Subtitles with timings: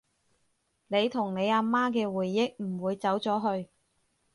[0.87, 3.69] 你同你阿媽嘅回憶唔會走咗去